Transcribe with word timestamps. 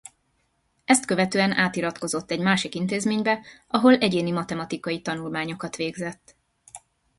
Ezt 0.85 1.05
követően 1.05 1.51
átiratkozott 1.53 2.31
egy 2.31 2.39
másik 2.39 2.75
intézménybe, 2.75 3.41
ahol 3.67 3.97
egyéni 3.97 4.31
matematikai 4.31 5.01
tanulmányokat 5.01 5.75
végzett 5.75 6.35